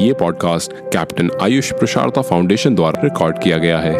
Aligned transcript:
ये 0.00 0.12
podcast 0.12 0.72
captain 0.72 1.30
Ayush 1.42 1.70
प्रशारता 1.72 2.22
foundation 2.22 2.74
द्वारा 2.74 3.00
record 3.04 3.38
किया 3.42 3.58
गया 3.58 3.78
है। 3.78 3.92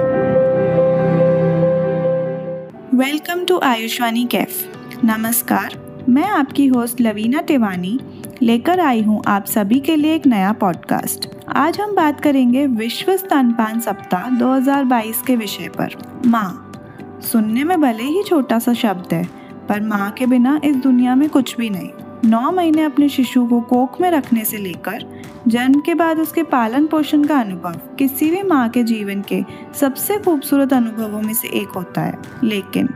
वेलकम 2.94 3.44
टू 3.44 3.58
आयुष्वानी 3.58 4.24
कैफ 4.24 5.02
नमस्कार, 5.04 5.76
मैं 6.08 6.24
आपकी 6.24 6.66
होस्ट 6.66 7.00
लवीना 7.00 7.42
तिवानी 7.42 7.98
लेकर 8.42 8.80
आई 8.80 9.02
हूँ 9.02 9.22
आप 9.26 9.46
सभी 9.46 9.80
के 9.80 9.96
लिए 9.96 10.14
एक 10.14 10.26
नया 10.26 10.52
पॉडकास्ट 10.52 11.28
आज 11.56 11.80
हम 11.80 11.94
बात 11.94 12.20
करेंगे 12.20 12.66
विश्व 12.66 13.16
स्तनपान 13.16 13.80
सप्ताह 13.80 14.28
2022 14.38 15.22
के 15.26 15.36
विषय 15.36 15.68
पर। 15.68 15.96
माँ, 16.26 16.72
सुनने 17.22 17.64
में 17.64 17.80
भले 17.80 18.02
ही 18.02 18.22
छोटा 18.22 18.58
सा 18.58 18.72
शब्द 18.74 19.14
है, 19.14 19.24
पर 19.68 19.80
माँ 19.80 20.10
के 20.10 20.26
बिना 20.26 20.60
इस 20.64 20.76
दुनिया 20.76 21.14
में 21.14 21.28
कुछ 21.28 21.56
भी 21.56 21.70
नहीं। 21.70 21.90
नौ 22.24 22.50
महीने 22.50 22.82
अपने 22.82 23.08
शिशु 23.08 23.46
को 23.46 23.60
कोख 23.60 24.00
में 24.00 24.10
रखने 24.10 24.44
से 24.44 24.56
लेकर 24.56 25.04
जन्म 25.48 25.80
के 25.80 25.94
बाद 25.94 26.18
उसके 26.18 26.42
पालन 26.42 26.86
पोषण 26.86 27.24
का 27.24 27.40
अनुभव 27.40 27.70
किसी 27.70 28.30
भी 28.30 28.42
माँ 28.42 28.68
के 28.68 28.82
जीवन 28.82 29.22
के 29.22 29.44
सबसे 29.74 30.18
खूबसूरत 30.18 30.72
अनुभवों 30.72 31.22
में 31.22 31.34
से 31.34 31.48
एक 31.48 31.68
होता 31.68 32.00
है। 32.00 32.18
लेकिन, 32.44 32.86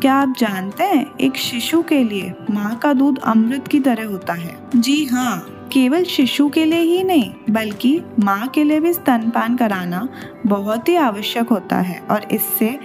क्या 0.00 0.14
आप 0.14 0.34
जानते 0.38 0.84
हैं, 0.84 1.06
एक 1.20 1.36
शिशु 1.36 1.82
के 1.82 2.04
लिए 2.04 2.34
माँ 2.50 2.76
का 2.76 2.92
दूध 2.92 3.18
अमृत 3.18 3.68
की 3.68 3.80
तरह 3.80 4.06
होता 4.06 4.32
है? 4.32 4.56
जी 4.76 5.04
हाँ 5.04 5.68
केवल 5.72 6.04
शिशु 6.04 6.48
के 6.48 6.64
लिए 6.64 6.80
ही 6.80 7.04
नहीं, 7.04 7.34
बल्कि 7.50 8.00
माँ 8.20 8.48
के 8.48 8.64
लिए 8.64 8.80
भी 8.80 8.92
स्तनपान 8.92 9.56
कराना 9.56 10.08
बहुत 10.46 10.88
ही 10.88 10.96
आवश्यक 10.96 11.48
होता 11.48 11.76
है 11.76 12.02
और 12.10 12.24
इससे 12.32 12.78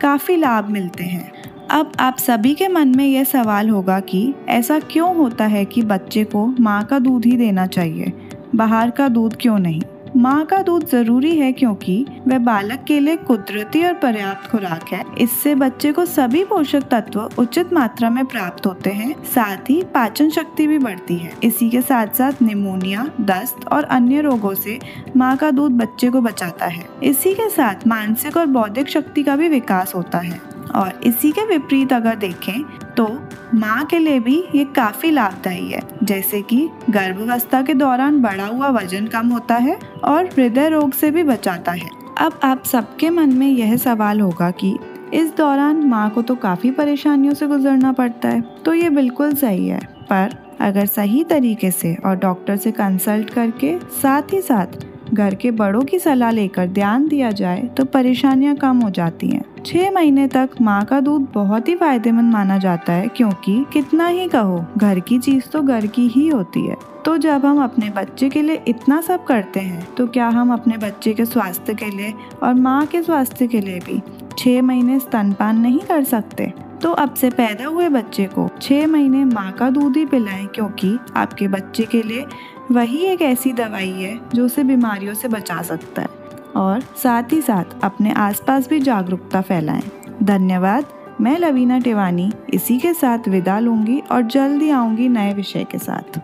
काफ़ी 0.00 0.36
लाभ 0.36 0.70
मिलते 0.70 1.04
हैं। 1.04 1.32
अब 1.70 1.92
आप 2.00 2.18
सभी 2.18 2.54
के 2.54 2.68
मन 2.68 2.88
में 2.88 3.06
यह 3.06 3.24
सवाल 3.24 3.68
होगा 3.68 4.00
कि 4.00 4.34
ऐसा 4.48 4.78
क्यों 4.78 5.16
होता 5.16 5.44
है 5.44 5.64
कि 5.64 5.82
बच्चे 5.82 6.24
को 6.24 6.54
माँ 6.60 6.84
का 6.84 6.98
दूध 6.98 7.24
ही 7.24 7.36
देना 7.36 7.66
चाहिए? 7.66 8.12
बाहर 8.54 8.90
का 8.90 9.08
दूध 9.08 9.36
क्यों 9.40 9.58
नहीं? 9.58 9.82
माँ 10.16 10.44
का 10.46 10.62
दूध 10.62 10.86
ज़रूरी 10.88 11.36
है 11.36 11.52
क्योंकि 11.52 12.06
वह 12.28 12.38
बालक 12.38 12.84
के 12.88 13.00
लिए 13.00 13.16
कुदरती 13.16 13.84
और 13.84 13.94
पर्याप्त 13.94 14.50
खुराक 14.50 14.92
है। 14.92 15.04
इससे 15.18 15.54
बच्चे 15.54 15.92
को 15.92 16.04
सभी 16.04 16.44
पोषक 16.44 16.82
तत्व 16.82 17.30
उचित 17.38 17.72
मात्रा 17.72 18.10
में 18.10 18.24
प्राप्त 18.26 18.66
होते 18.66 18.90
हैं। 18.90 19.24
साथ 19.24 19.70
ही 19.70 19.82
पाचन 19.82 20.30
शक्ति 20.30 20.66
भी 20.66 20.78
बढ़ती 20.78 21.16
है। 21.16 21.32
इसी 21.42 21.70
के 21.70 21.82
साथ 21.82 22.06
साथ 22.06 22.42
निमोनिया, 22.42 23.06
दस्त 23.20 23.68
और 23.72 23.84
अन्य 23.84 24.20
रोगों 24.20 24.54
से 24.54 24.78
माँ 25.16 25.36
का 25.36 25.50
दूध 25.50 25.72
बच्चे 25.72 26.10
को 26.10 26.20
बचाता 26.20 26.66
है। 26.66 26.86
इसी 27.02 27.34
के 27.34 27.48
साथ 27.48 27.86
मानसिक 27.86 28.36
और 28.36 28.46
बौद्धिक 28.46 28.88
शक्ति 28.88 29.22
का 29.22 29.36
भी 29.36 29.48
विकास 29.48 29.94
होता 29.94 30.18
है। 30.18 30.59
और 30.70 31.00
इसी 31.04 31.30
के 31.32 31.44
विपरीत 31.46 31.92
अगर 31.92 32.16
देखें 32.16 32.62
तो 32.94 33.06
माँ 33.54 33.84
के 33.84 33.98
लिए 33.98 34.18
भी 34.20 34.36
ये 34.54 34.64
काफ़ी 34.76 35.10
लाभदायी 35.10 35.70
है। 35.70 35.80
जैसे 36.02 36.42
कि 36.42 36.68
गर्भावस्था 36.90 37.62
के 37.62 37.74
दौरान 37.74 38.20
बढ़ा 38.22 38.46
हुआ 38.46 38.68
वज़न 38.70 39.06
कम 39.06 39.28
होता 39.28 39.54
है 39.56 39.78
और 40.04 40.26
हृदय 40.26 40.68
रोग 40.68 40.92
से 40.92 41.10
भी 41.10 41.22
बचाता 41.24 41.72
है। 41.72 41.88
अब 42.18 42.40
आप 42.44 42.64
सबके 42.64 43.10
मन 43.10 43.34
में 43.34 43.48
यह 43.48 43.76
सवाल 43.76 44.20
होगा 44.20 44.50
कि 44.52 44.76
इस 45.14 45.34
दौरान 45.36 45.86
माँ 45.86 46.08
को 46.10 46.22
तो 46.22 46.34
काफ़ी 46.36 46.70
परेशानियों 46.70 47.34
से 47.34 47.46
गुजरना 47.46 47.92
पड़ता 47.92 48.28
है 48.28 48.40
तो 48.64 48.74
ये 48.74 48.90
बिल्कुल 48.90 49.34
सही 49.34 49.66
है। 49.68 49.80
पर 50.10 50.36
अगर 50.60 50.86
सही 50.86 51.24
तरीके 51.24 51.70
से 51.70 51.94
और 51.96 52.16
डॉक्टर 52.16 52.56
से 52.56 52.70
कंसल्ट 52.72 53.30
करके 53.30 53.78
साथ 54.02 54.32
ही 54.32 54.40
साथ 54.42 54.84
घर 55.14 55.34
के 55.34 55.50
बड़ों 55.50 55.82
की 55.82 55.98
सलाह 55.98 56.30
लेकर 56.30 56.66
ध्यान 56.68 57.06
दिया 57.08 57.30
जाए 57.32 57.62
तो 57.76 57.84
परेशानियाँ 57.84 58.54
कम 58.56 58.80
हो 58.80 58.90
जाती 58.90 59.28
हैं। 59.28 59.44
छह 59.66 59.90
महीने 59.90 60.26
तक 60.28 60.50
माँ 60.60 60.84
का 60.84 61.00
दूध 61.00 61.26
बहुत 61.34 61.68
ही 61.68 61.74
फ़ायदेमंद 61.76 62.32
माना 62.32 62.58
जाता 62.58 62.92
है 62.92 63.08
क्योंकि 63.08 63.64
कितना 63.72 64.06
ही 64.06 64.28
कहो, 64.28 64.64
घर 64.76 65.00
की 65.00 65.18
चीज़ 65.18 65.48
तो 65.48 65.62
घर 65.62 65.86
की 65.86 66.06
ही 66.08 66.26
होती 66.28 66.66
है। 66.66 66.76
तो 67.04 67.16
जब 67.18 67.44
हम 67.46 67.62
अपने 67.62 67.90
बच्चे 67.90 68.28
के 68.28 68.42
लिए 68.42 68.62
इतना 68.68 69.00
सब 69.00 69.24
करते 69.24 69.60
हैं 69.60 69.86
तो 69.94 70.06
क्या 70.06 70.28
हम 70.28 70.52
अपने 70.52 70.76
बच्चे 70.78 71.12
के 71.14 71.24
स्वास्थ्य 71.24 71.74
के 71.74 71.90
लिए 71.90 72.12
और 72.42 72.54
माँ 72.56 72.84
के 72.86 73.02
स्वास्थ्य 73.02 73.46
के 73.46 73.60
लिए 73.60 73.78
भी 73.80 74.00
छह 74.38 74.62
महीने 74.62 74.98
स्तनपान 74.98 75.60
नहीं 75.60 75.80
कर 75.80 76.04
सकते? 76.04 76.52
तो 76.82 76.90
अब 76.92 77.14
से 77.14 77.28
पैदा 77.30 77.66
हुए 77.66 77.88
बच्चे 77.88 78.24
को 78.24 78.48
छह 78.62 78.86
महीने 78.86 79.24
माँ 79.24 79.50
का 79.52 79.68
दूध 79.70 79.96
ही 79.96 80.04
पिलाएँ, 80.06 80.46
क्योंकि 80.46 80.98
आपके 81.16 81.48
बच्चे 81.48 81.82
के 81.82 82.02
लिए 82.02 82.24
वही 82.70 83.04
एक 83.06 83.22
ऐसी 83.22 83.52
दवाई 83.52 83.90
है 83.90 84.18
जो 84.34 84.44
उसे 84.44 84.64
बीमारियों 84.64 85.14
से 85.14 85.28
बचा 85.28 85.60
सकता 85.62 86.02
है। 86.02 86.08
और 86.56 86.80
साथ 86.96 87.32
ही 87.32 87.40
साथ 87.42 87.84
अपने 87.84 88.12
आसपास 88.12 88.68
भी 88.68 88.80
जागरूकता 88.80 89.40
फैलाएँ। 89.40 89.82
धन्यवाद, 90.22 90.84
मैं 91.20 91.38
लवीना 91.38 91.78
टिवानी, 91.78 92.30
इसी 92.54 92.78
के 92.78 92.94
साथ 92.94 93.28
विदा 93.28 93.58
लूँगी 93.58 94.02
और 94.12 94.22
जल्दी 94.22 94.70
आऊँगी 94.70 95.08
नए 95.08 95.34
विषय 95.34 95.64
के 95.64 95.78
साथ। 95.78 96.18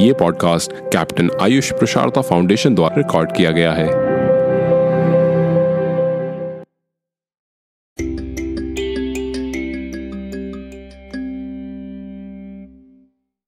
ये 0.00 0.12
पॉडकास्ट 0.12 0.72
कैप्टन 0.72 1.30
आयुष 1.42 1.70
प्रशारता 1.72 2.20
फाउंडेशन 2.20 2.74
द्वारा 2.74 2.96
रिकॉर्ड 2.96 3.32
किया 3.36 3.50
गया 3.50 3.72
है। 3.72 4.05